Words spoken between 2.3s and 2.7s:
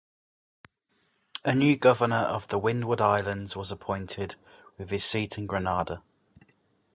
the